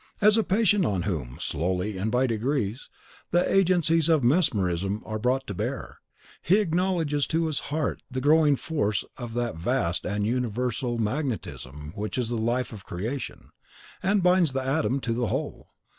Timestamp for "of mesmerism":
4.09-5.03